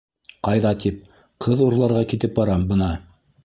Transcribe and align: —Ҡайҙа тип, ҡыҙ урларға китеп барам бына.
—Ҡайҙа 0.47 0.71
тип, 0.85 0.97
ҡыҙ 1.47 1.63
урларға 1.67 2.03
китеп 2.15 2.37
барам 2.43 2.69
бына. 2.75 2.93